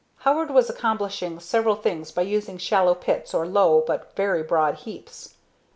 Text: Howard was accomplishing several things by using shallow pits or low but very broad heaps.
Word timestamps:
Howard 0.21 0.49
was 0.49 0.67
accomplishing 0.67 1.39
several 1.39 1.75
things 1.75 2.11
by 2.11 2.23
using 2.23 2.57
shallow 2.57 2.95
pits 2.95 3.35
or 3.35 3.45
low 3.45 3.83
but 3.85 4.15
very 4.15 4.41
broad 4.41 4.73
heaps. 4.77 5.35